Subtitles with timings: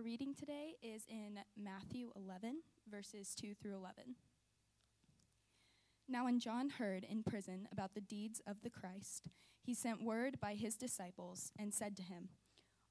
[0.00, 4.14] Our reading today is in Matthew 11, verses 2 through 11.
[6.08, 9.26] Now, when John heard in prison about the deeds of the Christ,
[9.60, 12.30] he sent word by his disciples and said to him,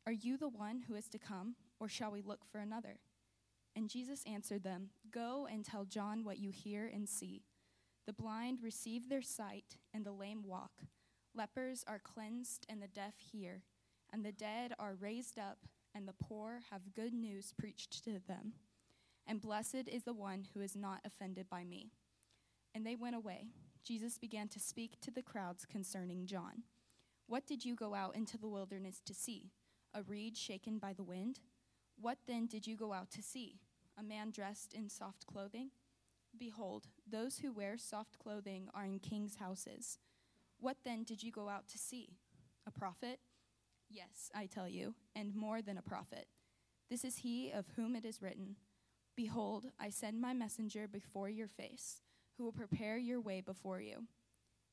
[0.06, 3.00] Are you the one who is to come, or shall we look for another?
[3.76, 7.42] And Jesus answered them, Go and tell John what you hear and see.
[8.06, 10.84] The blind receive their sight, and the lame walk.
[11.34, 13.64] Lepers are cleansed, and the deaf hear,
[14.14, 15.58] and the dead are raised up
[16.00, 18.54] and the poor have good news preached to them.
[19.28, 21.92] And blessed is the one who is not offended by me.
[22.74, 23.50] And they went away.
[23.84, 26.64] Jesus began to speak to the crowds concerning John.
[27.28, 29.52] What did you go out into the wilderness to see?
[29.94, 31.42] A reed shaken by the wind?
[32.00, 33.60] What then did you go out to see?
[33.98, 35.72] A man dressed in soft clothing?
[36.38, 39.98] Behold, those who wear soft clothing are in kings' houses.
[40.62, 42.16] What then did you go out to see?
[42.66, 43.20] A prophet?
[43.90, 46.28] Yes, I tell you, and more than a prophet.
[46.90, 48.56] This is he of whom it is written
[49.16, 52.02] Behold, I send my messenger before your face,
[52.38, 54.06] who will prepare your way before you.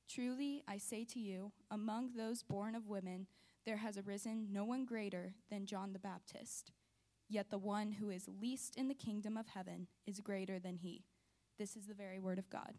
[0.08, 3.26] Truly, I say to you, among those born of women,
[3.64, 6.70] there has arisen no one greater than John the Baptist.
[7.28, 11.06] Yet the one who is least in the kingdom of heaven is greater than he.
[11.58, 12.74] This is the very word of God.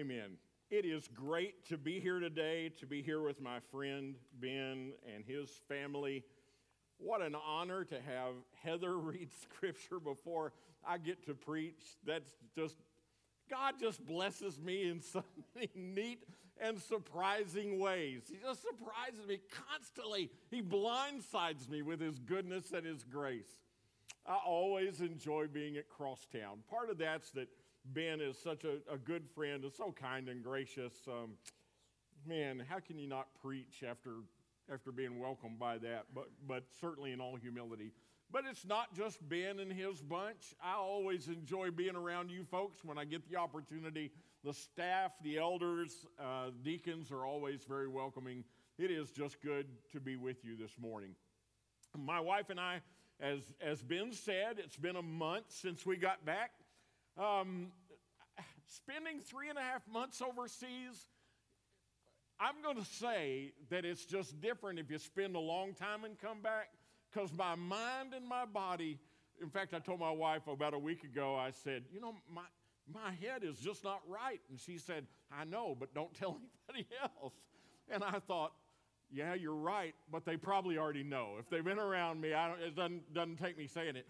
[0.00, 0.38] Amen.
[0.70, 5.22] It is great to be here today, to be here with my friend Ben and
[5.26, 6.24] his family.
[6.96, 8.32] What an honor to have
[8.64, 10.54] Heather read scripture before
[10.86, 11.82] I get to preach.
[12.06, 12.76] That's just,
[13.50, 15.22] God just blesses me in so
[15.54, 16.24] many neat
[16.58, 18.22] and surprising ways.
[18.30, 20.30] He just surprises me constantly.
[20.50, 23.58] He blindsides me with his goodness and his grace.
[24.26, 26.62] I always enjoy being at Crosstown.
[26.68, 27.48] Part of that's that
[27.84, 30.92] Ben is such a, a good friend and so kind and gracious.
[31.08, 31.32] Um,
[32.26, 34.16] man, how can you not preach after,
[34.72, 36.06] after being welcomed by that?
[36.14, 37.92] But, but certainly in all humility.
[38.32, 40.54] But it's not just Ben and his bunch.
[40.62, 44.12] I always enjoy being around you folks when I get the opportunity.
[44.44, 48.44] The staff, the elders, uh, deacons are always very welcoming.
[48.78, 51.16] It is just good to be with you this morning.
[51.98, 52.82] My wife and I,
[53.20, 56.52] as, as Ben said, it's been a month since we got back.
[57.18, 57.68] Um,
[58.66, 61.08] spending three and a half months overseas,
[62.38, 66.18] I'm going to say that it's just different if you spend a long time and
[66.18, 66.70] come back
[67.12, 68.98] because my mind and my body,
[69.42, 72.42] in fact, I told my wife about a week ago, I said, you know, my,
[72.92, 74.40] my head is just not right.
[74.48, 76.38] And she said, I know, but don't tell
[76.70, 77.34] anybody else.
[77.90, 78.52] And I thought,
[79.12, 81.34] yeah, you're right, but they probably already know.
[81.38, 84.06] If they've been around me, it doesn't, doesn't take me saying it.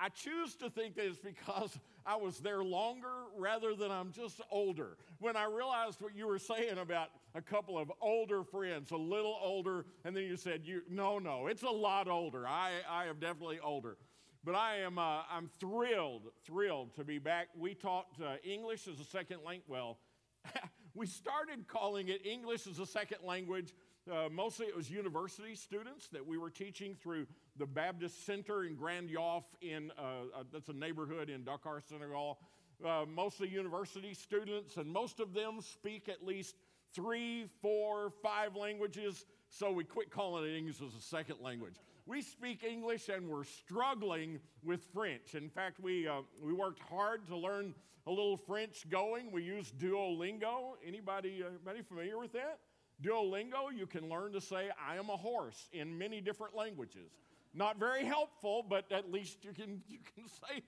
[0.00, 4.40] I choose to think that it's because I was there longer rather than I'm just
[4.50, 4.96] older.
[5.18, 9.38] When I realized what you were saying about a couple of older friends, a little
[9.42, 12.46] older, and then you said, you, no, no, it's a lot older.
[12.46, 13.96] I, I am definitely older.
[14.42, 17.48] But I am uh, I'm thrilled, thrilled to be back.
[17.58, 19.68] We taught uh, English as a second language.
[19.68, 19.98] Well,
[20.94, 23.74] we started calling it English as a second language
[24.10, 28.74] uh, mostly it was university students that we were teaching through the Baptist Center in
[28.74, 30.02] Grand Yoff, in, uh,
[30.40, 32.38] uh, that's a neighborhood in Dakar, Senegal.
[32.84, 36.56] Uh, mostly university students, and most of them speak at least
[36.94, 41.74] three, four, five languages, so we quit calling it English as a second language.
[42.06, 45.34] We speak English and we're struggling with French.
[45.34, 47.74] In fact, we, uh, we worked hard to learn
[48.06, 49.30] a little French going.
[49.30, 50.72] We used Duolingo.
[50.84, 52.60] Anybody, uh, anybody familiar with that?
[53.02, 57.10] Duolingo, you can learn to say, I am a horse in many different languages.
[57.52, 60.62] Not very helpful, but at least you can, you can say,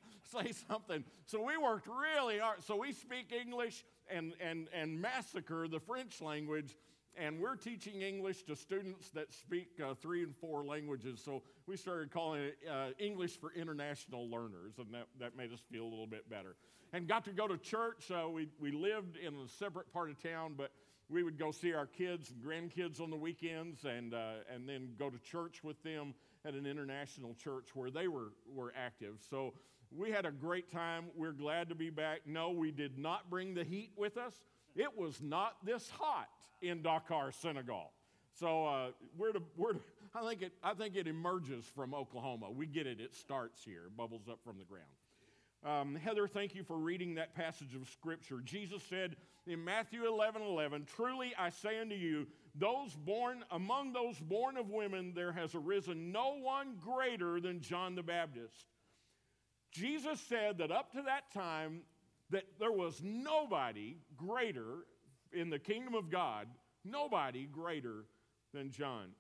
[0.45, 1.05] say something.
[1.27, 2.63] So we worked really hard.
[2.65, 6.77] So we speak English and, and, and massacre the French language,
[7.17, 11.21] and we're teaching English to students that speak uh, three and four languages.
[11.25, 15.61] So we started calling it uh, English for International Learners, and that, that made us
[15.71, 16.57] feel a little bit better.
[16.93, 18.11] And got to go to church.
[18.11, 20.73] Uh, we, we lived in a separate part of town, but
[21.13, 24.91] we would go see our kids and grandkids on the weekends and, uh, and then
[24.99, 26.15] go to church with them
[26.45, 29.17] at an international church where they were, were active.
[29.29, 29.53] So
[29.97, 31.05] we had a great time.
[31.15, 32.21] We're glad to be back.
[32.27, 34.43] No, we did not bring the heat with us.
[34.75, 36.31] It was not this hot
[36.63, 37.93] in Dakar, Senegal.
[38.33, 38.87] So uh,
[39.19, 39.81] we're to, we're to,
[40.15, 42.51] I, think it, I think it emerges from Oklahoma.
[42.51, 44.87] We get it, it starts here, bubbles up from the ground.
[45.65, 48.41] Um, Heather, thank you for reading that passage of Scripture.
[48.41, 49.15] Jesus said
[49.47, 52.27] in Matthew 11 11, Truly I say unto you,
[52.57, 57.95] those born among those born of women, there has arisen no one greater than John
[57.95, 58.67] the Baptist.
[59.71, 61.83] Jesus said that up to that time,
[62.31, 64.87] that there was nobody greater
[65.33, 66.49] in the kingdom of God,
[66.85, 68.05] nobody greater
[68.53, 69.11] than John.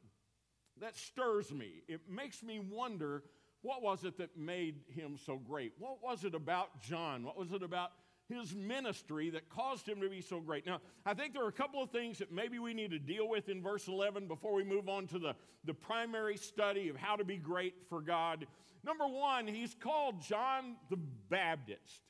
[0.80, 1.82] That stirs me.
[1.86, 3.22] It makes me wonder
[3.62, 5.72] what was it that made him so great?
[5.78, 7.24] What was it about John?
[7.24, 7.92] What was it about
[8.28, 10.66] his ministry that caused him to be so great?
[10.66, 13.28] Now, I think there are a couple of things that maybe we need to deal
[13.28, 17.16] with in verse 11 before we move on to the, the primary study of how
[17.16, 18.46] to be great for God.
[18.84, 20.98] Number one, he's called John the
[21.28, 22.02] Baptist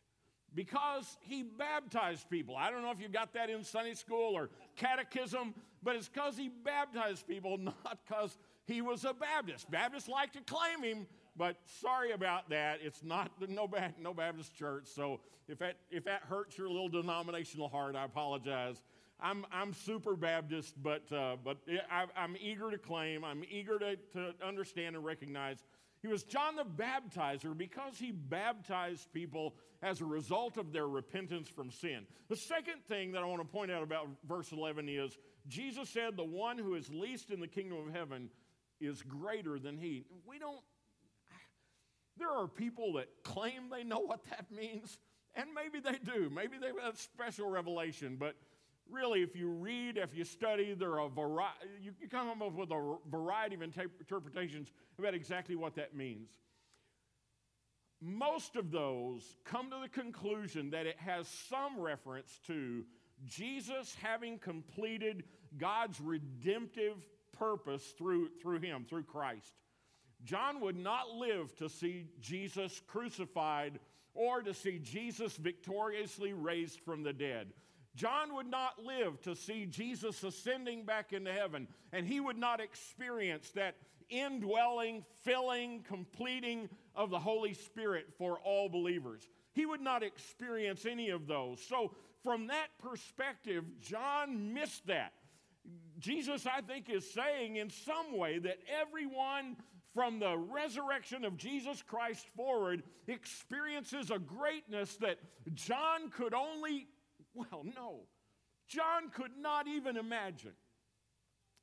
[0.55, 2.57] because he baptized people.
[2.57, 6.37] I don't know if you got that in Sunday school or catechism, but it's because
[6.37, 9.71] he baptized people, not because he was a Baptist.
[9.71, 11.07] Baptists like to claim him,
[11.37, 12.81] but sorry about that.
[12.83, 13.69] It's not no,
[14.01, 14.85] no Baptist church.
[14.87, 18.83] So if that, if that hurts your little denominational heart, I apologize.
[19.21, 21.59] I'm, I'm super Baptist, but, uh, but
[21.91, 25.63] I, I'm eager to claim, I'm eager to, to understand and recognize
[26.03, 31.49] he was John the Baptizer because he baptized people as a result of their repentance
[31.49, 32.07] from sin.
[32.29, 36.17] The second thing that I want to point out about verse 11 is Jesus said,
[36.17, 38.31] The one who is least in the kingdom of heaven
[38.81, 40.05] is greater than he.
[40.27, 40.59] We don't,
[42.23, 44.99] there are people that claim they know what that means,
[45.35, 46.31] and maybe they do.
[46.31, 48.37] Maybe they've got special revelation, but
[48.89, 52.53] really, if you read, if you study, there are a variety, you, you come up
[52.53, 56.29] with a variety of interpretations about exactly what that means.
[58.01, 62.85] Most of those come to the conclusion that it has some reference to
[63.27, 65.25] Jesus having completed
[65.59, 66.97] God's redemptive
[67.33, 69.53] purpose through, through him, through Christ.
[70.25, 73.79] John would not live to see Jesus crucified
[74.15, 77.53] or to see Jesus victoriously raised from the dead.
[77.95, 82.61] John would not live to see Jesus ascending back into heaven, and he would not
[82.61, 83.77] experience that
[84.09, 89.29] indwelling, filling, completing of the Holy Spirit for all believers.
[89.53, 91.61] He would not experience any of those.
[91.69, 95.13] So, from that perspective, John missed that.
[95.99, 99.57] Jesus, I think, is saying in some way that everyone
[99.95, 105.19] from the resurrection of Jesus Christ forward experiences a greatness that
[105.55, 106.89] John could only,
[107.35, 108.01] well, no,
[108.69, 110.53] John could not even imagine.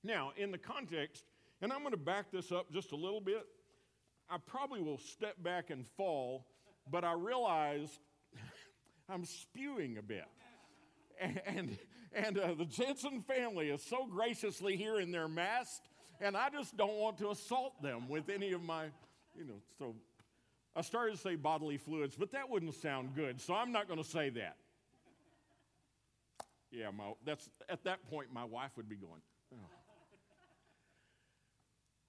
[0.03, 1.23] Now, in the context,
[1.61, 3.45] and I'm going to back this up just a little bit,
[4.29, 6.45] I probably will step back and fall,
[6.89, 7.99] but I realized
[9.09, 10.25] I'm spewing a bit.
[11.19, 11.77] And, and,
[12.13, 15.81] and uh, the Jensen family is so graciously here in their mask
[16.21, 18.85] and I just don't want to assault them with any of my,
[19.37, 19.95] you know, so
[20.75, 24.01] I started to say bodily fluids, but that wouldn't sound good, so I'm not going
[24.01, 24.57] to say that.
[26.71, 29.21] Yeah, my, that's, at that point, my wife would be going,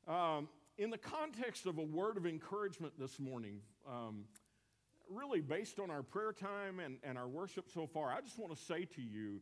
[0.09, 0.13] oh.
[0.13, 4.25] um, in the context of a word of encouragement this morning, um,
[5.09, 8.55] really based on our prayer time and, and our worship so far, I just want
[8.55, 9.41] to say to you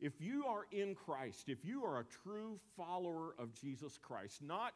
[0.00, 4.72] if you are in Christ, if you are a true follower of Jesus Christ, not,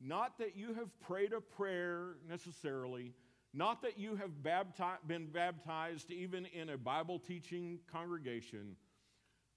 [0.00, 3.12] not that you have prayed a prayer necessarily,
[3.54, 8.76] not that you have bapti- been baptized even in a Bible teaching congregation,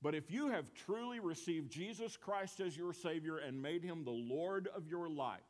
[0.02, 4.12] but if you have truly received Jesus Christ as your Savior and made him the
[4.12, 5.42] Lord of your life,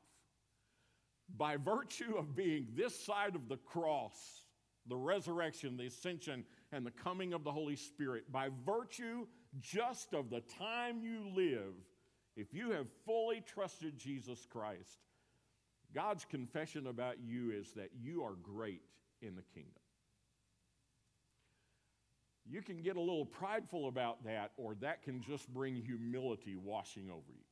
[1.37, 4.43] by virtue of being this side of the cross,
[4.87, 9.27] the resurrection, the ascension, and the coming of the Holy Spirit, by virtue
[9.59, 11.73] just of the time you live,
[12.35, 14.99] if you have fully trusted Jesus Christ,
[15.93, 18.81] God's confession about you is that you are great
[19.21, 19.73] in the kingdom.
[22.45, 27.09] You can get a little prideful about that, or that can just bring humility washing
[27.09, 27.43] over you.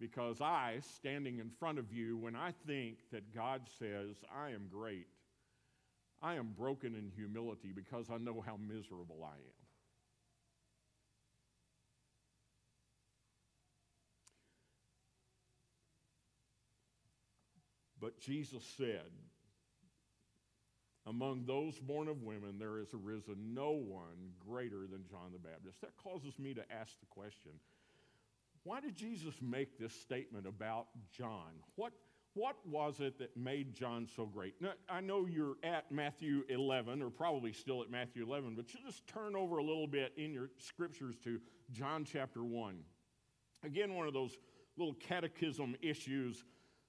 [0.00, 4.68] Because I, standing in front of you, when I think that God says, I am
[4.70, 5.06] great,
[6.22, 9.57] I am broken in humility because I know how miserable I am.
[18.00, 19.10] But Jesus said,
[21.06, 25.80] Among those born of women, there has arisen no one greater than John the Baptist.
[25.80, 27.52] That causes me to ask the question
[28.64, 31.62] why did Jesus make this statement about John?
[31.76, 31.92] What,
[32.34, 34.60] what was it that made John so great?
[34.60, 38.80] Now, I know you're at Matthew 11, or probably still at Matthew 11, but you
[38.84, 41.40] just turn over a little bit in your scriptures to
[41.72, 42.80] John chapter 1.
[43.64, 44.36] Again, one of those
[44.76, 46.44] little catechism issues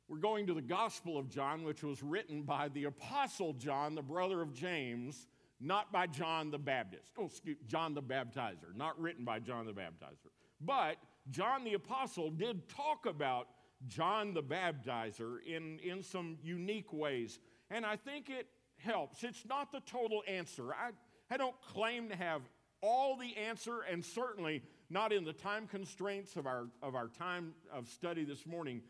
[0.09, 4.01] We're going to the Gospel of John, which was written by the Apostle John, the
[4.01, 5.27] brother of James,
[5.61, 7.11] not by John the Baptist.
[7.15, 10.31] Oh, excuse John the Baptizer, not written by John the Baptizer.
[10.59, 10.95] But
[11.29, 13.49] John the Apostle did talk about
[13.85, 17.37] John the Baptizer in, in some unique ways.
[17.69, 18.47] And I think it
[18.77, 19.23] helps.
[19.23, 20.73] It's not the total answer.
[20.73, 20.89] I,
[21.31, 22.41] I don't claim to have
[22.81, 27.53] all the answer, and certainly not in the time constraints of our, of our time
[27.71, 28.81] of study this morning.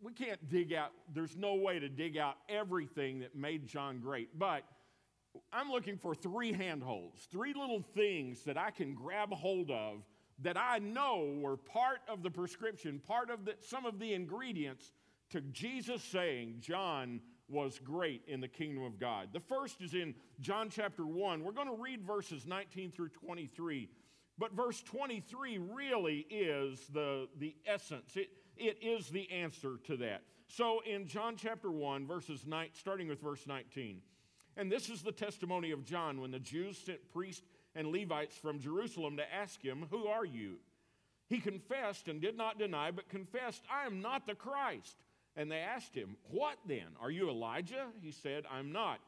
[0.00, 4.38] We can't dig out, there's no way to dig out everything that made John great.
[4.38, 4.62] But
[5.52, 10.04] I'm looking for three handholds, three little things that I can grab hold of
[10.40, 14.92] that I know were part of the prescription, part of the, some of the ingredients
[15.30, 19.28] to Jesus saying John was great in the kingdom of God.
[19.32, 21.42] The first is in John chapter 1.
[21.42, 23.88] We're going to read verses 19 through 23.
[24.38, 28.28] But verse 23 really is the, the essence, it,
[28.58, 30.22] it is the answer to that.
[30.48, 34.00] So in John chapter 1, verses 9, starting with verse 19,
[34.56, 38.58] and this is the testimony of John when the Jews sent priests and Levites from
[38.58, 40.56] Jerusalem to ask him, Who are you?
[41.28, 44.96] He confessed and did not deny, but confessed, I am not the Christ.
[45.36, 46.86] And they asked him, What then?
[47.00, 47.86] Are you Elijah?
[48.00, 48.98] He said, I'm not.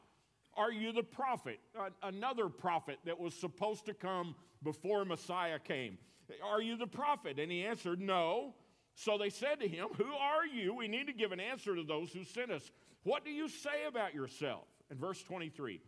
[0.55, 1.59] Are you the prophet?
[2.03, 5.97] Another prophet that was supposed to come before Messiah came.
[6.43, 7.39] Are you the prophet?
[7.39, 8.53] And he answered, No.
[8.95, 10.75] So they said to him, Who are you?
[10.75, 12.71] We need to give an answer to those who sent us.
[13.03, 14.65] What do you say about yourself?
[14.89, 15.81] In verse 23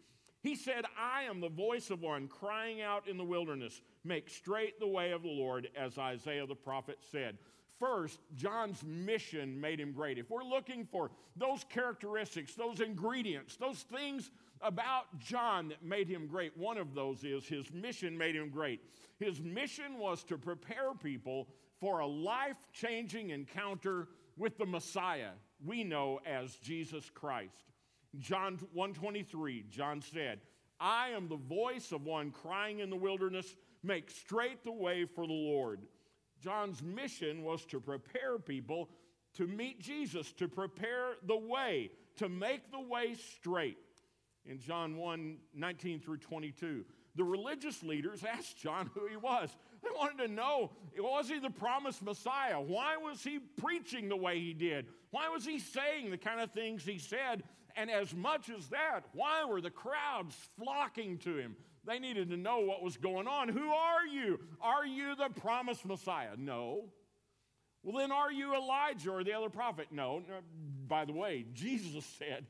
[0.44, 4.78] he said, I am the voice of one crying out in the wilderness, make straight
[4.78, 7.38] the way of the Lord, as Isaiah the prophet said.
[7.80, 10.18] First, John's mission made him great.
[10.18, 14.32] If we're looking for those characteristics, those ingredients, those things
[14.62, 18.82] about John that made him great, one of those is his mission made him great.
[19.20, 21.48] His mission was to prepare people
[21.84, 25.32] for a life changing encounter with the Messiah
[25.66, 27.74] we know as Jesus Christ.
[28.20, 30.40] John 123, John said,
[30.80, 35.28] I am the voice of one crying in the wilderness, make straight the way for
[35.28, 35.82] the Lord.
[36.42, 38.88] John's mission was to prepare people
[39.34, 43.78] to meet Jesus, to prepare the way, to make the way straight.
[44.46, 46.86] In John 1 19 through 22,
[47.16, 49.50] the religious leaders asked John who he was.
[49.84, 52.60] They wanted to know was he the promised Messiah?
[52.60, 54.88] Why was he preaching the way he did?
[55.12, 57.44] Why was he saying the kind of things he said?
[57.76, 61.56] And as much as that, why were the crowds flocking to him?
[61.86, 63.50] They needed to know what was going on.
[63.50, 64.40] Who are you?
[64.62, 66.38] Are you the promised Messiah?
[66.38, 66.86] No.
[67.84, 69.88] Well, then are you Elijah or the other prophet?
[69.92, 70.22] No.
[70.88, 72.46] By the way, Jesus said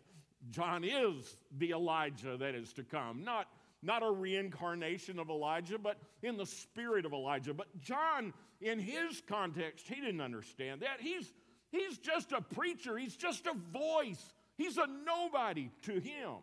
[0.52, 3.24] John is the Elijah that is to come.
[3.24, 3.48] Not,
[3.84, 7.54] not a reincarnation of Elijah, but in the spirit of Elijah.
[7.54, 11.02] But John, in his context, he didn't understand that.
[11.02, 11.32] He's,
[11.72, 16.36] he's just a preacher, he's just a voice He's a nobody to him.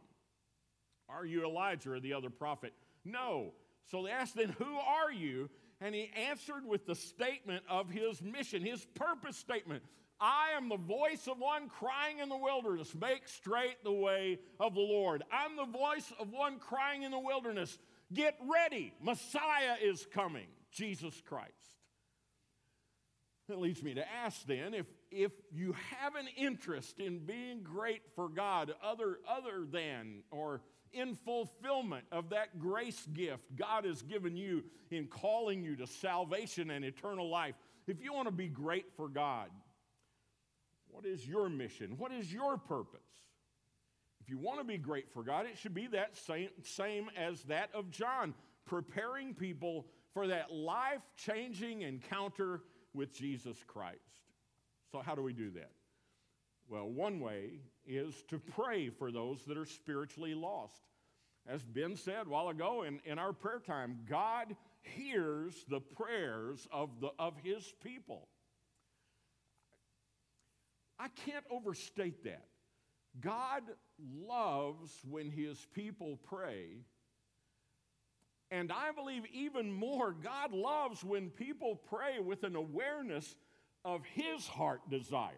[1.09, 2.73] Are you Elijah or the other prophet?
[3.05, 3.53] No.
[3.91, 5.49] So they asked, then, who are you?
[5.81, 9.83] And he answered with the statement of his mission, his purpose statement.
[10.21, 14.75] I am the voice of one crying in the wilderness, make straight the way of
[14.75, 15.23] the Lord.
[15.33, 17.79] I'm the voice of one crying in the wilderness,
[18.13, 21.55] get ready, Messiah is coming, Jesus Christ.
[23.49, 28.03] That leads me to ask then if, if you have an interest in being great
[28.15, 30.61] for God other, other than or
[30.93, 36.71] in fulfillment of that grace gift God has given you in calling you to salvation
[36.71, 37.55] and eternal life,
[37.87, 39.49] if you want to be great for God,
[40.89, 41.95] what is your mission?
[41.97, 43.01] What is your purpose?
[44.21, 47.43] If you want to be great for God, it should be that same, same as
[47.45, 48.35] that of John,
[48.67, 53.99] preparing people for that life changing encounter with Jesus Christ.
[54.93, 55.71] So, how do we do that?
[56.71, 60.81] Well, one way is to pray for those that are spiritually lost.
[61.47, 66.67] As Ben said a while ago in, in our prayer time, God hears the prayers
[66.73, 68.29] of, the, of his people.
[70.99, 72.47] I can't overstate that.
[73.21, 73.63] God
[74.27, 76.85] loves when his people pray
[78.51, 83.37] and I believe even more, God loves when people pray with an awareness
[83.85, 85.31] of His heart desire.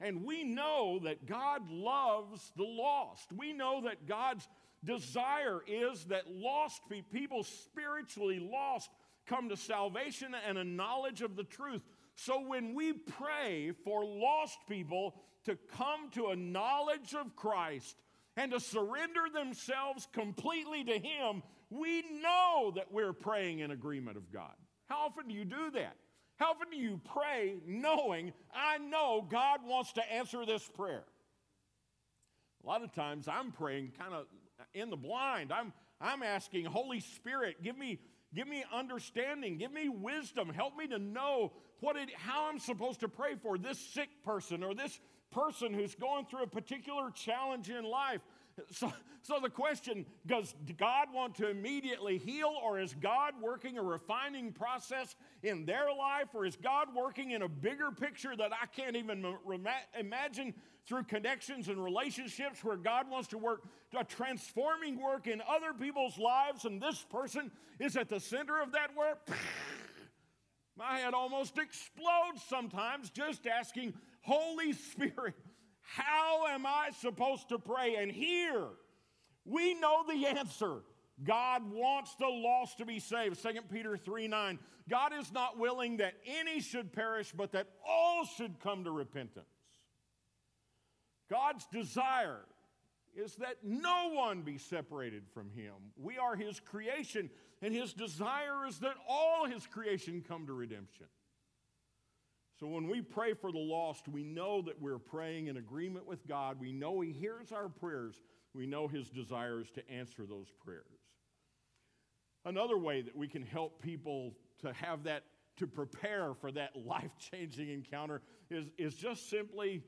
[0.00, 3.32] And we know that God loves the lost.
[3.32, 4.46] We know that God's
[4.84, 6.82] desire is that lost
[7.12, 8.90] people, spiritually lost,
[9.26, 11.82] come to salvation and a knowledge of the truth.
[12.16, 17.96] So when we pray for lost people to come to a knowledge of Christ
[18.36, 24.32] and to surrender themselves completely to Him, we know that we're praying in agreement of
[24.32, 24.52] God.
[24.86, 25.96] How often do you do that?
[26.36, 31.04] How often do you pray knowing, I know God wants to answer this prayer?
[32.62, 34.26] A lot of times I'm praying kind of
[34.72, 35.52] in the blind.
[35.52, 38.00] I'm, I'm asking, Holy Spirit, give me,
[38.34, 43.00] give me understanding, give me wisdom, help me to know what it, how I'm supposed
[43.00, 44.98] to pray for this sick person or this
[45.30, 48.20] person who's going through a particular challenge in life.
[48.70, 48.92] So,
[49.22, 54.52] so the question does God want to immediately heal, or is God working a refining
[54.52, 58.96] process in their life, or is God working in a bigger picture that I can't
[58.96, 59.24] even
[59.98, 60.54] imagine
[60.86, 63.62] through connections and relationships where God wants to work
[63.98, 68.72] a transforming work in other people's lives, and this person is at the center of
[68.72, 69.26] that work?
[70.76, 75.34] My head almost explodes sometimes just asking, Holy Spirit,
[75.84, 77.96] how am I supposed to pray?
[77.96, 78.66] And here,
[79.44, 80.82] we know the answer.
[81.22, 83.40] God wants the lost to be saved.
[83.42, 84.58] 2 Peter 3 9.
[84.88, 89.46] God is not willing that any should perish, but that all should come to repentance.
[91.30, 92.40] God's desire
[93.16, 95.74] is that no one be separated from Him.
[95.96, 97.30] We are His creation,
[97.62, 101.06] and His desire is that all His creation come to redemption.
[102.64, 106.26] So when we pray for the lost, we know that we're praying in agreement with
[106.26, 106.58] God.
[106.58, 108.22] We know He hears our prayers.
[108.54, 110.80] We know His desires to answer those prayers.
[112.46, 115.24] Another way that we can help people to have that,
[115.58, 119.82] to prepare for that life changing encounter is, is just simply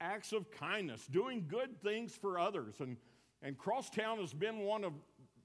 [0.00, 2.76] acts of kindness, doing good things for others.
[2.80, 2.96] And,
[3.42, 4.94] and Crosstown has been one of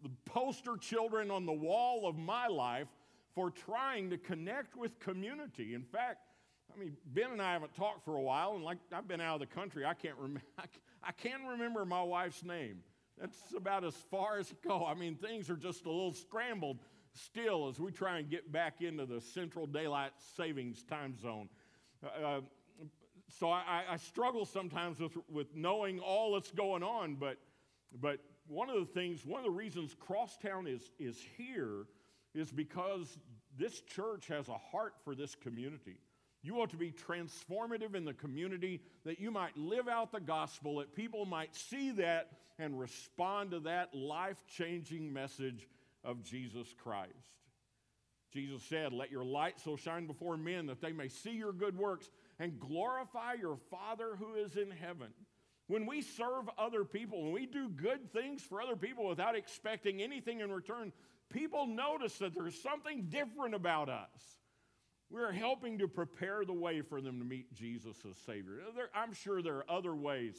[0.04, 2.88] the poster children on the wall of my life
[3.36, 5.74] for trying to connect with community.
[5.74, 6.20] In fact,
[6.78, 9.42] I mean, Ben and I haven't talked for a while, and like I've been out
[9.42, 10.42] of the country, I can't remember.
[11.04, 12.80] I can remember my wife's name.
[13.20, 14.86] That's about as far as it go.
[14.86, 16.80] I mean, things are just a little scrambled
[17.14, 21.50] still as we try and get back into the Central Daylight Savings time zone.
[22.04, 22.42] Uh, uh
[23.40, 27.38] so I, I, struggle sometimes with, with knowing all that's going on, but,
[28.00, 31.88] but one of the things, one of the reasons Crosstown is, is here
[32.34, 33.18] is because
[33.58, 35.98] this church has a heart for this community.
[36.48, 40.78] You ought to be transformative in the community, that you might live out the gospel,
[40.78, 45.68] that people might see that and respond to that life changing message
[46.06, 47.12] of Jesus Christ.
[48.32, 51.78] Jesus said, Let your light so shine before men that they may see your good
[51.78, 55.10] works and glorify your Father who is in heaven.
[55.68, 60.02] When we serve other people, when we do good things for other people without expecting
[60.02, 60.94] anything in return,
[61.30, 64.38] people notice that there's something different about us.
[65.10, 68.60] We're helping to prepare the way for them to meet Jesus as Savior.
[68.76, 70.36] There, I'm sure there are other ways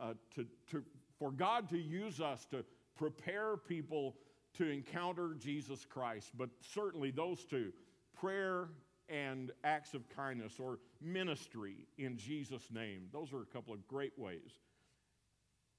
[0.00, 0.82] uh, to, to,
[1.18, 2.64] for God to use us to
[2.96, 4.16] prepare people
[4.54, 7.72] to encounter Jesus Christ, but certainly those two
[8.14, 8.68] prayer
[9.08, 13.08] and acts of kindness or ministry in Jesus' name.
[13.12, 14.60] Those are a couple of great ways.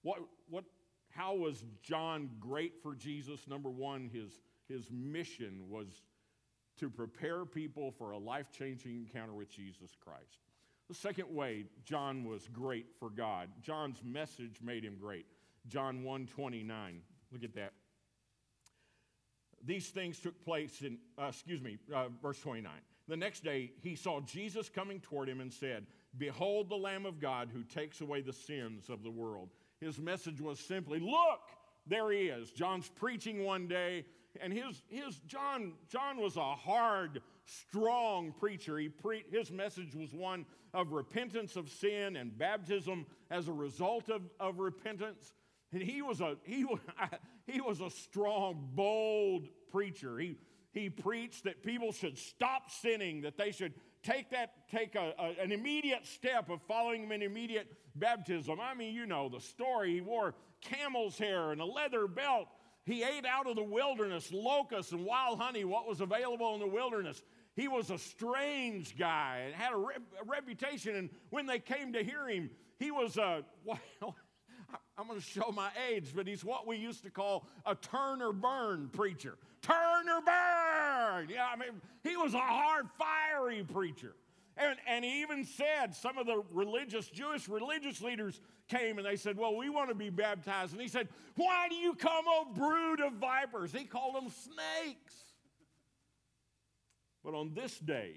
[0.02, 0.19] What,
[0.50, 0.63] what,
[1.12, 3.48] how was John great for Jesus?
[3.48, 6.02] Number one, his, his mission was
[6.80, 10.40] to prepare people for a life changing encounter with Jesus Christ.
[10.90, 15.26] The second way John was great for God, John's message made him great.
[15.68, 17.02] John 1 29.
[17.32, 17.74] Look at that.
[19.66, 22.72] These things took place in, uh, excuse me, uh, verse 29.
[23.08, 27.20] The next day he saw Jesus coming toward him and said, Behold the Lamb of
[27.20, 29.50] God who takes away the sins of the world.
[29.80, 31.42] His message was simply, Look,
[31.88, 32.52] there he is.
[32.52, 34.06] John's preaching one day
[34.41, 38.78] and his, his John, John was a hard, strong preacher.
[38.78, 44.10] He pre, his message was one of repentance of sin and baptism as a result
[44.10, 45.34] of, of repentance.
[45.72, 46.80] And he was a he, was,
[47.48, 50.17] he was a strong, bold preacher.
[50.17, 50.38] He,
[50.72, 55.41] he preached that people should stop sinning, that they should take that take a, a,
[55.41, 58.60] an immediate step of following him in immediate baptism.
[58.60, 59.93] I mean, you know the story.
[59.93, 62.48] He wore camel's hair and a leather belt
[62.86, 66.67] he ate out of the wilderness locusts and wild honey, what was available in the
[66.67, 67.22] wilderness.
[67.56, 70.96] He was a strange guy and had a, re- a reputation.
[70.96, 73.80] And when they came to hear him, he was a, well,
[74.98, 78.22] I'm going to show my age, but he's what we used to call a turn
[78.22, 79.38] or burn preacher.
[79.62, 81.30] Turn or burn!
[81.30, 84.13] Yeah, I mean, he was a hard, fiery preacher.
[84.56, 89.16] And, and he even said, some of the religious, Jewish religious leaders came and they
[89.16, 90.74] said, Well, we want to be baptized.
[90.74, 93.72] And he said, Why do you come, O brood of vipers?
[93.72, 95.16] He called them snakes.
[97.24, 98.16] But on this day,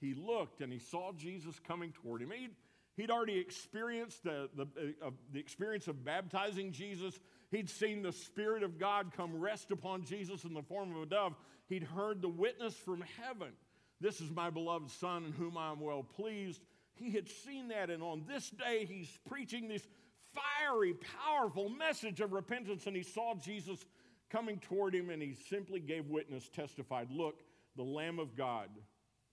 [0.00, 2.30] he looked and he saw Jesus coming toward him.
[2.30, 2.50] He'd,
[2.96, 4.66] he'd already experienced the, the,
[5.04, 7.18] uh, the experience of baptizing Jesus.
[7.50, 11.06] He'd seen the Spirit of God come rest upon Jesus in the form of a
[11.06, 11.34] dove.
[11.68, 13.52] He'd heard the witness from heaven
[14.00, 16.62] This is my beloved Son in whom I am well pleased.
[16.94, 19.86] He had seen that, and on this day, he's preaching this
[20.34, 23.84] fiery, powerful message of repentance, and he saw Jesus
[24.30, 27.42] coming toward him, and he simply gave witness, testified, Look,
[27.76, 28.68] the Lamb of God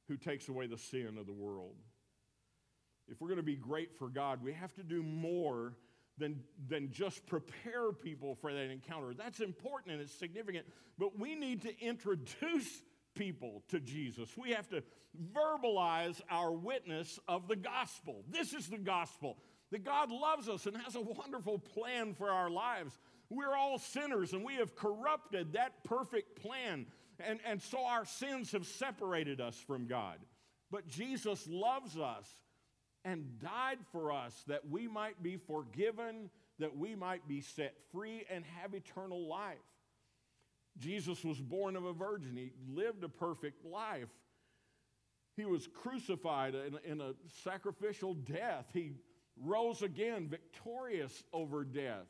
[0.07, 1.75] who takes away the sin of the world.
[3.07, 5.73] If we're going to be great for God, we have to do more
[6.17, 9.13] than, than just prepare people for that encounter.
[9.13, 10.65] That's important and it's significant,
[10.97, 12.81] but we need to introduce
[13.13, 14.29] people to Jesus.
[14.37, 14.83] We have to
[15.33, 18.23] verbalize our witness of the gospel.
[18.29, 19.37] This is the gospel
[19.71, 22.97] that God loves us and has a wonderful plan for our lives.
[23.29, 26.85] We're all sinners and we have corrupted that perfect plan.
[27.19, 30.17] And, and so our sins have separated us from God.
[30.71, 32.27] But Jesus loves us
[33.05, 38.25] and died for us that we might be forgiven, that we might be set free
[38.29, 39.57] and have eternal life.
[40.77, 44.09] Jesus was born of a virgin, he lived a perfect life.
[45.35, 48.65] He was crucified in, in a sacrificial death.
[48.71, 48.91] He
[49.41, 52.05] rose again victorious over death.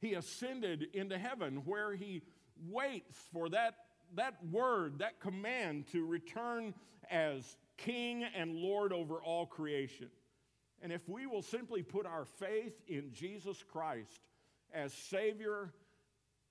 [0.00, 2.22] He ascended into heaven where he
[2.68, 3.74] waits for that,
[4.14, 6.74] that word, that command to return
[7.10, 10.08] as king and lord over all creation.
[10.82, 14.20] And if we will simply put our faith in Jesus Christ
[14.72, 15.72] as Savior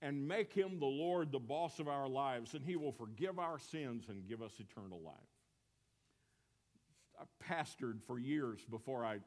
[0.02, 3.60] and make Him the Lord, the boss of our lives, and He will forgive our
[3.60, 5.16] sins and give us eternal life.
[7.20, 9.18] I pastored for years before I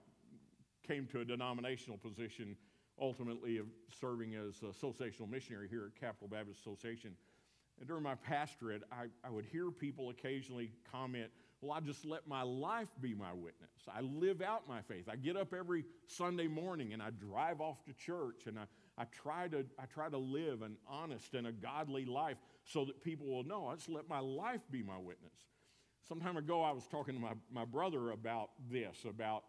[0.87, 2.57] came to a denominational position,
[3.01, 3.67] ultimately of
[4.01, 7.15] serving as a associational missionary here at Capital Baptist Association.
[7.79, 11.31] And during my pastorate, I, I would hear people occasionally comment,
[11.61, 13.71] well, I just let my life be my witness.
[13.93, 15.09] I live out my faith.
[15.11, 18.65] I get up every Sunday morning and I drive off to church and I,
[18.99, 23.03] I, try, to, I try to live an honest and a godly life so that
[23.03, 23.67] people will know.
[23.67, 25.33] I just let my life be my witness.
[26.09, 29.45] Some time ago, I was talking to my, my brother about this, about,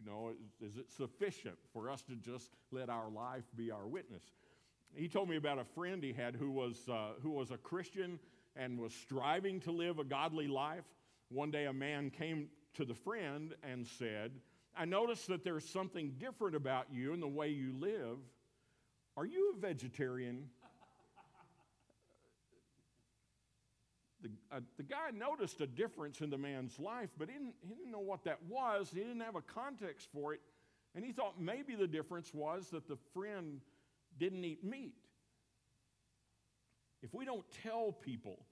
[0.00, 3.86] you know, is, is it sufficient for us to just let our life be our
[3.86, 4.22] witness?
[4.94, 8.18] He told me about a friend he had who was, uh, who was a Christian
[8.54, 10.84] and was striving to live a godly life.
[11.28, 14.32] One day, a man came to the friend and said,
[14.76, 18.18] I noticed that there's something different about you and the way you live.
[19.16, 20.48] Are you a vegetarian?
[24.26, 27.74] the, uh, the guy noticed a difference in the man's life, but he didn't, he
[27.74, 28.90] didn't know what that was.
[28.92, 30.40] He didn't have a context for it.
[30.94, 33.60] And he thought maybe the difference was that the friend
[34.18, 34.94] didn't eat meat.
[37.02, 38.46] If we don't tell people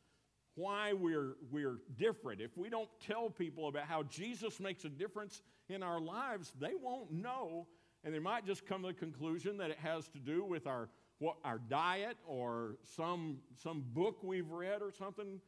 [0.55, 5.43] why we're, we're different, if we don't tell people about how Jesus makes a difference
[5.69, 7.67] in our lives, they won't know.
[8.05, 10.89] And they might just come to the conclusion that it has to do with our,
[11.19, 15.41] what, our diet or some, some book we've read or something.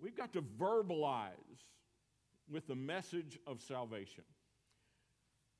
[0.00, 1.34] We've got to verbalize
[2.48, 4.22] with the message of salvation.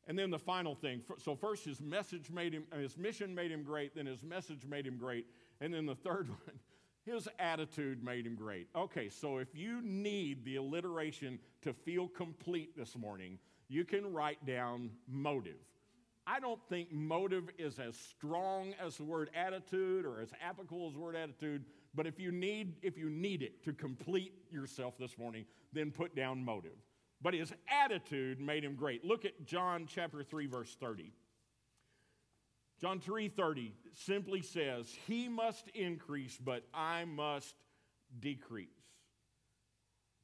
[0.09, 3.65] And then the final thing so, first, his message made him, his mission made him
[3.65, 5.27] great, then his message made him great.
[5.61, 6.61] And then the third one,
[7.05, 8.69] his attitude made him great.
[8.77, 14.45] Okay, so if you need the alliteration to feel complete this morning, you can write
[14.47, 15.59] down motive.
[16.27, 20.95] I don't think motive is as strong as the word attitude or as applicable as
[20.95, 25.17] the word attitude, but if you need if you need it to complete yourself this
[25.19, 26.77] morning, then put down motive.
[27.23, 29.05] But his attitude made him great.
[29.05, 31.13] Look at John chapter 3 verse 30.
[32.79, 37.55] John 3:30 simply says, "He must increase, but I must
[38.19, 38.69] decrease."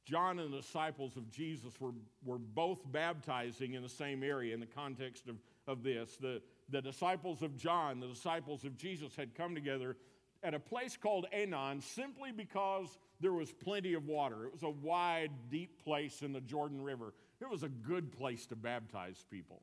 [0.05, 4.59] John and the disciples of Jesus were, were both baptizing in the same area in
[4.59, 6.17] the context of, of this.
[6.17, 9.97] The, the disciples of John, the disciples of Jesus, had come together
[10.43, 14.45] at a place called Aenon simply because there was plenty of water.
[14.45, 17.13] It was a wide, deep place in the Jordan River.
[17.39, 19.61] It was a good place to baptize people.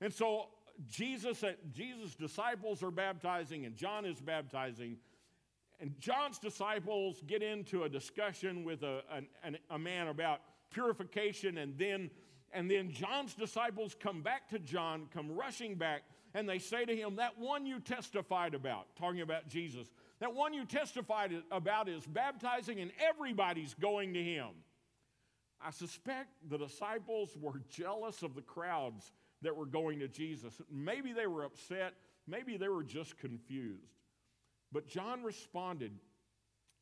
[0.00, 0.48] And so
[0.88, 4.96] Jesus, and Jesus' disciples are baptizing and John is baptizing.
[5.80, 9.02] And John's disciples get into a discussion with a,
[9.44, 12.10] a, a man about purification, and then,
[12.52, 16.02] and then John's disciples come back to John, come rushing back,
[16.34, 19.88] and they say to him, That one you testified about, talking about Jesus,
[20.20, 24.48] that one you testified about is baptizing, and everybody's going to him.
[25.64, 29.12] I suspect the disciples were jealous of the crowds
[29.42, 30.60] that were going to Jesus.
[30.70, 31.94] Maybe they were upset,
[32.26, 33.98] maybe they were just confused.
[34.72, 35.92] But John responded,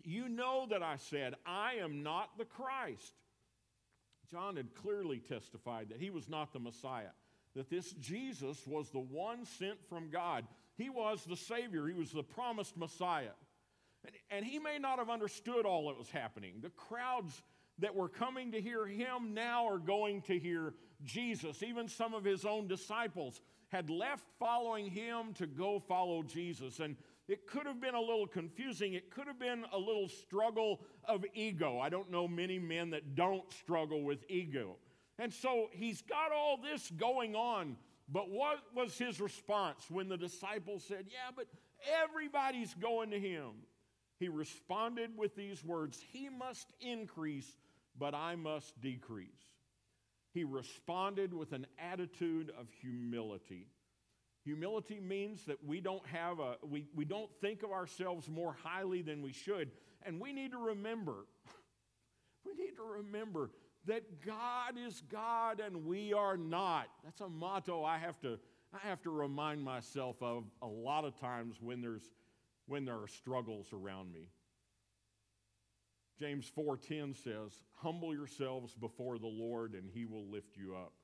[0.03, 3.15] You know that I said, I am not the Christ.
[4.31, 7.11] John had clearly testified that he was not the Messiah,
[7.55, 10.47] that this Jesus was the one sent from God.
[10.77, 13.35] He was the Savior, he was the promised Messiah.
[14.05, 16.55] And, and he may not have understood all that was happening.
[16.63, 17.43] The crowds
[17.81, 21.63] that were coming to hear him now are going to hear Jesus.
[21.63, 26.81] Even some of his own disciples had left following him to go follow Jesus.
[26.81, 26.97] And
[27.31, 28.95] it could have been a little confusing.
[28.95, 31.79] It could have been a little struggle of ego.
[31.79, 34.75] I don't know many men that don't struggle with ego.
[35.17, 37.77] And so he's got all this going on.
[38.09, 41.47] But what was his response when the disciples said, Yeah, but
[42.03, 43.51] everybody's going to him?
[44.19, 47.57] He responded with these words He must increase,
[47.97, 49.29] but I must decrease.
[50.33, 53.69] He responded with an attitude of humility.
[54.45, 59.03] Humility means that we don't have a we, we don't think of ourselves more highly
[59.03, 59.71] than we should.
[60.03, 61.27] And we need to remember,
[62.47, 63.51] we need to remember
[63.87, 66.87] that God is God and we are not.
[67.05, 68.39] That's a motto I have to
[68.73, 72.09] I have to remind myself of a lot of times when there's
[72.67, 74.31] when there are struggles around me.
[76.19, 80.95] James 4:10 says, "Humble yourselves before the Lord and he will lift you up."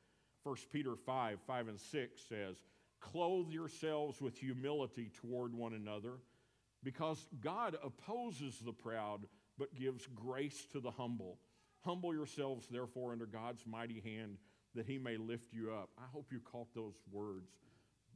[0.43, 2.63] 1 Peter 5, 5 and 6 says,
[3.01, 6.15] Clothe yourselves with humility toward one another,
[6.83, 9.27] because God opposes the proud,
[9.59, 11.39] but gives grace to the humble.
[11.85, 14.39] Humble yourselves, therefore, under God's mighty hand,
[14.75, 15.91] that he may lift you up.
[15.99, 17.51] I hope you caught those words.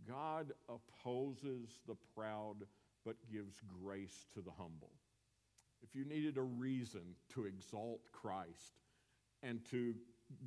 [0.06, 2.56] God opposes the proud,
[3.04, 4.90] but gives grace to the humble.
[5.82, 8.74] If you needed a reason to exalt Christ
[9.42, 9.94] and to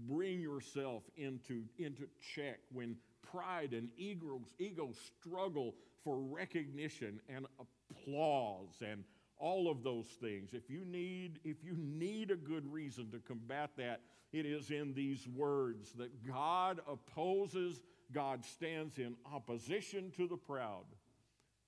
[0.08, 2.96] bring yourself into, into check when
[3.34, 9.04] pride and ego, ego struggle for recognition and applause and
[9.38, 10.54] all of those things.
[10.54, 14.94] If you need if you need a good reason to combat that it is in
[14.94, 20.86] these words that god opposes god stands in opposition to the proud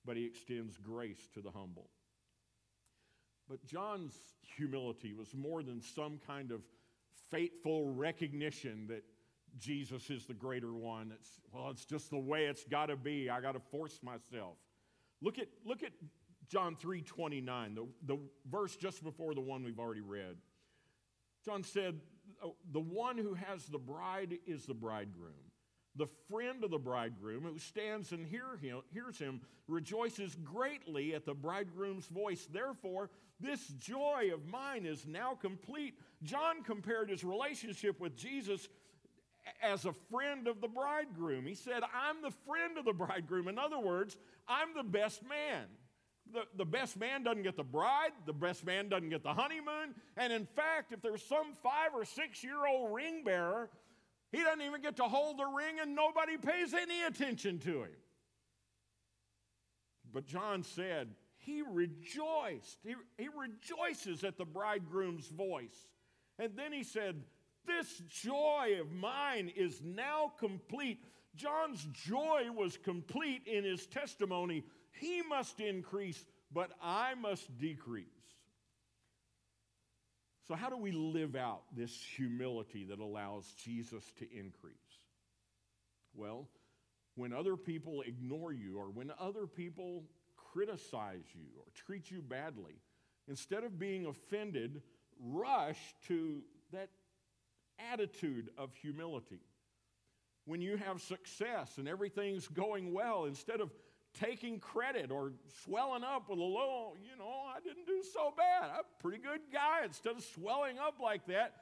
[0.04, 1.90] but he extends grace to the humble.
[3.48, 4.14] But john's
[4.56, 6.60] humility was more than some kind of
[7.30, 9.02] fateful recognition that
[9.58, 11.12] Jesus is the greater one.
[11.18, 13.30] It's, well, it's just the way it's got to be.
[13.30, 14.56] I got to force myself.
[15.22, 15.92] Look at, look at
[16.48, 20.36] John 3 29, the, the verse just before the one we've already read.
[21.44, 22.00] John said,
[22.42, 25.32] oh, The one who has the bride is the bridegroom.
[25.96, 31.24] The friend of the bridegroom who stands and hear him, hears him rejoices greatly at
[31.24, 32.46] the bridegroom's voice.
[32.52, 35.94] Therefore, this joy of mine is now complete.
[36.22, 38.68] John compared his relationship with Jesus
[39.62, 41.46] as a friend of the bridegroom.
[41.46, 43.48] He said, I'm the friend of the bridegroom.
[43.48, 44.16] In other words,
[44.48, 45.66] I'm the best man.
[46.32, 49.94] The, the best man doesn't get the bride, the best man doesn't get the honeymoon.
[50.16, 53.70] And in fact, if there's some five or six year old ring bearer,
[54.32, 57.90] he doesn't even get to hold the ring and nobody pays any attention to him.
[60.12, 62.78] But John said, he rejoiced.
[62.82, 65.76] He, he rejoices at the bridegroom's voice.
[66.38, 67.22] And then he said,
[67.66, 71.04] this joy of mine is now complete.
[71.34, 74.64] John's joy was complete in his testimony.
[74.92, 78.06] He must increase, but I must decrease.
[80.48, 84.76] So, how do we live out this humility that allows Jesus to increase?
[86.14, 86.48] Well,
[87.16, 90.04] when other people ignore you or when other people
[90.52, 92.80] criticize you or treat you badly,
[93.28, 94.82] instead of being offended,
[95.20, 96.90] rush to that
[97.92, 99.40] attitude of humility.
[100.44, 103.70] When you have success and everything's going well, instead of
[104.18, 105.32] taking credit or
[105.64, 108.70] swelling up with a little, you know, I didn't do so bad.
[108.70, 109.84] I'm a pretty good guy.
[109.84, 111.54] Instead of swelling up like that,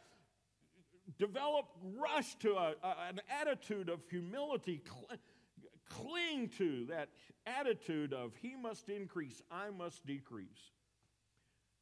[1.18, 1.66] develop
[1.98, 4.82] rush to a, a, an attitude of humility.
[4.84, 5.18] Cl-
[5.88, 7.08] cling to that
[7.46, 10.72] attitude of he must increase, I must decrease.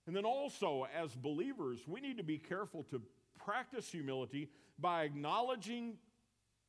[0.07, 3.01] And then also, as believers, we need to be careful to
[3.45, 5.95] practice humility by acknowledging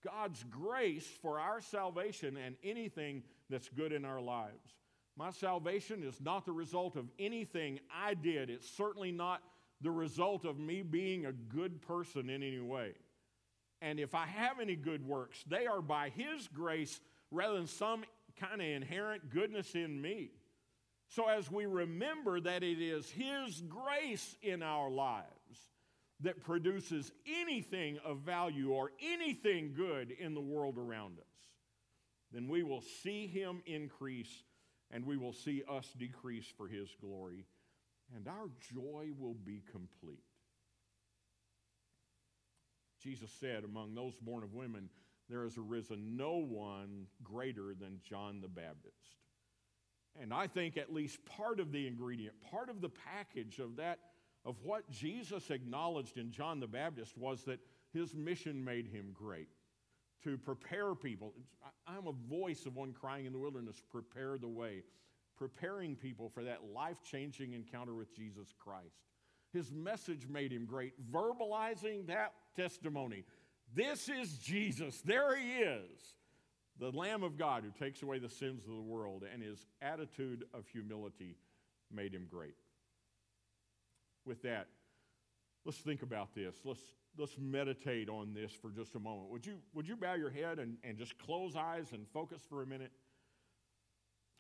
[0.03, 4.75] God's grace for our salvation and anything that's good in our lives.
[5.15, 8.49] My salvation is not the result of anything I did.
[8.49, 9.41] It's certainly not
[9.81, 12.93] the result of me being a good person in any way.
[13.81, 16.99] And if I have any good works, they are by His grace
[17.31, 18.03] rather than some
[18.39, 20.31] kind of inherent goodness in me.
[21.09, 25.42] So, as we remember that it is His grace in our lives
[26.21, 31.25] that produces anything of value or anything good in the world around us,
[32.31, 34.43] then we will see him increase
[34.91, 37.45] and we will see us decrease for his glory,
[38.15, 40.23] and our joy will be complete.
[43.01, 44.89] Jesus said, Among those born of women,
[45.29, 49.17] there has arisen no one greater than John the Baptist.
[50.21, 53.99] And I think at least part of the ingredient, part of the package of that
[54.45, 57.59] of what Jesus acknowledged in John the Baptist was that
[57.93, 59.49] his mission made him great
[60.23, 61.33] to prepare people.
[61.87, 64.83] I'm a voice of one crying in the wilderness, prepare the way,
[65.37, 69.01] preparing people for that life changing encounter with Jesus Christ.
[69.53, 73.23] His message made him great, verbalizing that testimony.
[73.75, 75.01] This is Jesus.
[75.01, 76.15] There he is,
[76.79, 80.45] the Lamb of God who takes away the sins of the world, and his attitude
[80.53, 81.37] of humility
[81.91, 82.55] made him great.
[84.25, 84.67] With that,
[85.65, 86.55] let's think about this.
[86.63, 86.81] Let's,
[87.17, 89.29] let's meditate on this for just a moment.
[89.31, 92.63] Would you, would you bow your head and, and just close eyes and focus for
[92.63, 92.91] a minute?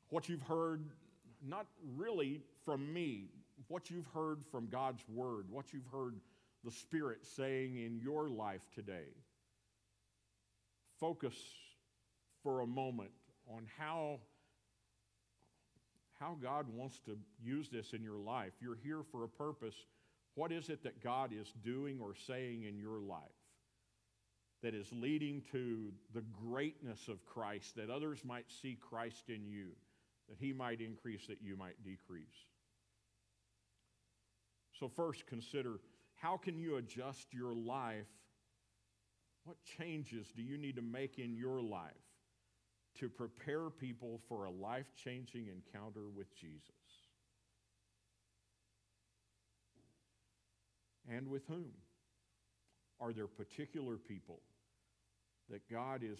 [0.09, 0.85] What you've heard,
[1.45, 1.65] not
[1.95, 3.29] really from me,
[3.67, 6.15] what you've heard from God's Word, what you've heard
[6.63, 9.07] the Spirit saying in your life today.
[10.99, 11.35] Focus
[12.41, 13.11] for a moment
[13.47, 14.19] on how,
[16.23, 18.53] how God wants to use this in your life.
[18.61, 19.75] You're here for a purpose.
[20.35, 23.19] What is it that God is doing or saying in your life
[24.61, 29.71] that is leading to the greatness of Christ, that others might see Christ in you,
[30.29, 32.47] that He might increase, that you might decrease?
[34.79, 35.81] So, first, consider
[36.15, 38.07] how can you adjust your life?
[39.43, 41.91] What changes do you need to make in your life
[42.99, 46.71] to prepare people for a life changing encounter with Jesus?
[51.09, 51.71] And with whom?
[52.99, 54.39] Are there particular people
[55.49, 56.19] that God is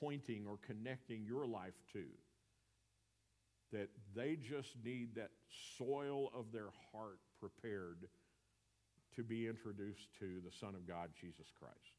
[0.00, 2.04] pointing or connecting your life to
[3.72, 5.30] that they just need that
[5.76, 8.08] soil of their heart prepared
[9.14, 11.97] to be introduced to the Son of God, Jesus Christ.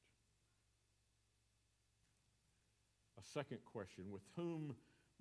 [3.19, 4.73] A second question with whom,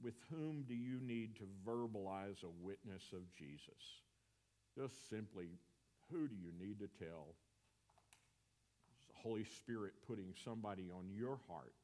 [0.02, 4.04] with whom do you need to verbalize a witness of Jesus?
[4.76, 5.48] Just simply,
[6.12, 7.34] who do you need to tell?
[9.14, 11.74] Holy Spirit putting somebody on your heart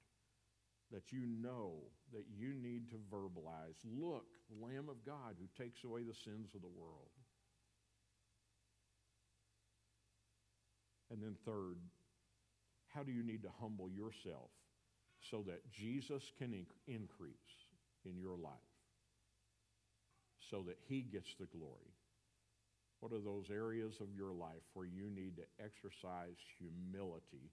[0.93, 1.73] that you know
[2.13, 3.75] that you need to verbalize.
[3.85, 4.27] Look,
[4.63, 7.11] Lamb of God who takes away the sins of the world.
[11.11, 11.79] And then, third,
[12.95, 14.51] how do you need to humble yourself
[15.31, 17.35] so that Jesus can inc- increase
[18.05, 18.53] in your life,
[20.51, 21.95] so that He gets the glory?
[23.01, 27.51] What are those areas of your life where you need to exercise humility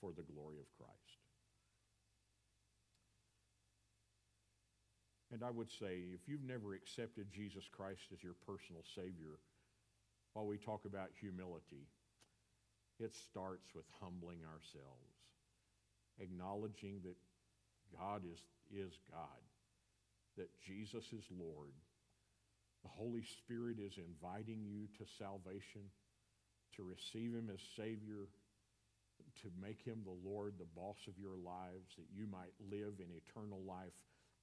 [0.00, 1.20] for the glory of Christ?
[5.32, 9.38] And I would say, if you've never accepted Jesus Christ as your personal Savior,
[10.34, 11.86] while we talk about humility,
[12.98, 15.09] it starts with humbling ourselves,
[16.20, 17.16] acknowledging that
[17.98, 19.42] God is, is God,
[20.36, 21.72] that Jesus is Lord.
[22.82, 25.82] The Holy Spirit is inviting you to salvation,
[26.76, 28.28] to receive Him as Savior,
[29.42, 33.12] to make Him the Lord, the boss of your lives, that you might live in
[33.12, 33.96] eternal life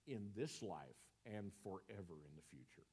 [0.08, 2.88] in this life and forever in the future.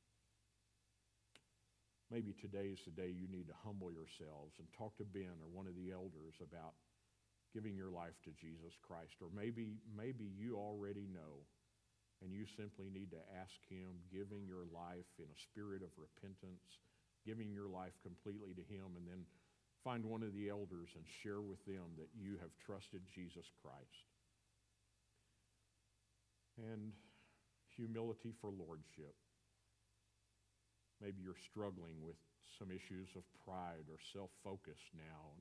[2.11, 5.49] Maybe today is the day you need to humble yourselves and talk to Ben or
[5.51, 6.75] one of the elders about
[7.55, 9.23] giving your life to Jesus Christ.
[9.23, 11.47] Or maybe, maybe you already know
[12.23, 16.81] and you simply need to ask Him, giving your life in a spirit of repentance,
[17.27, 19.29] giving your life completely to Him, and then
[19.85, 24.09] find one of the elders and share with them that you have trusted Jesus Christ.
[26.57, 26.97] And
[27.77, 29.13] humility for lordship.
[31.03, 32.17] Maybe you're struggling with
[32.59, 35.37] some issues of pride or self focus now.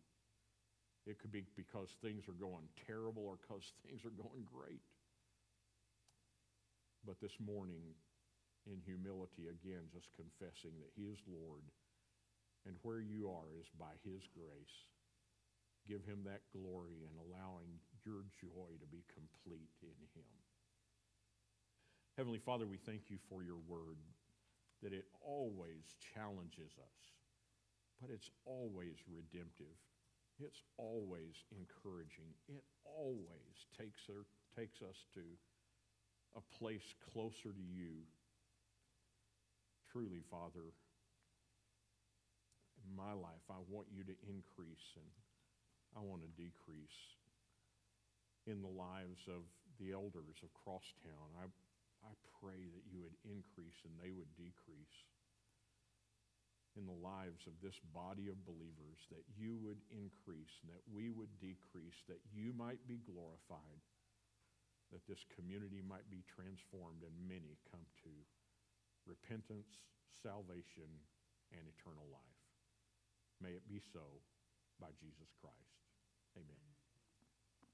[1.06, 4.84] It could be because things are going terrible or because things are going great.
[7.04, 7.84] But this morning,
[8.64, 11.68] in humility, again, just confessing that He is Lord
[12.64, 14.88] and where you are is by His grace.
[15.84, 17.76] Give Him that glory and allowing
[18.08, 20.32] your joy to be complete in Him.
[22.16, 24.00] Heavenly Father, we thank you for your word
[24.82, 27.00] that it always challenges us,
[28.00, 29.76] but it's always redemptive.
[30.40, 32.34] It's always encouraging.
[32.50, 34.26] It always takes, her,
[34.58, 35.22] takes us to
[36.36, 38.02] a place closer to you.
[39.92, 40.74] Truly, Father,
[42.82, 45.06] in my life, I want you to increase and
[45.94, 47.00] I want to decrease
[48.50, 49.46] in the lives of
[49.78, 51.30] the elders of Crosstown.
[51.38, 51.46] I,
[52.02, 54.98] I pray that you would increase and they would decrease
[56.74, 61.14] in the lives of this body of believers, that you would increase and that we
[61.14, 63.82] would decrease, that you might be glorified,
[64.92, 68.14] that this community might be transformed and many come to
[69.06, 69.70] repentance,
[70.22, 70.90] salvation,
[71.54, 72.42] and eternal life.
[73.42, 74.22] May it be so
[74.80, 75.78] by Jesus Christ.
[76.38, 76.73] Amen.